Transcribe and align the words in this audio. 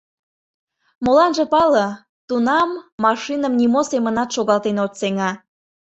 —Моланже 1.03 1.43
пале, 1.53 1.87
тунам 2.27 2.69
машиным 3.03 3.53
нимо 3.59 3.81
семынат 3.91 4.29
шогалтен 4.35 4.77
от 4.85 4.91
сеҥе. 4.99 5.31